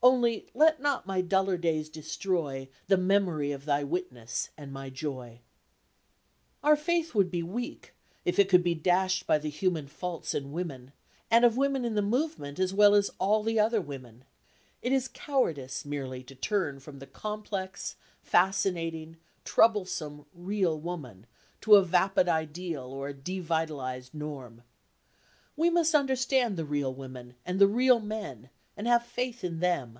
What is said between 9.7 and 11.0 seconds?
faults in women,